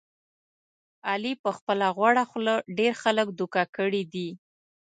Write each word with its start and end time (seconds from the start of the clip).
علي 1.09 1.33
په 1.43 1.49
خپله 1.57 1.85
غوړه 1.95 2.23
خوله 2.29 2.55
ډېر 2.77 2.93
خلک 3.03 3.27
دوکه 3.39 3.63
کړي 3.77 4.03
دي. 4.13 4.29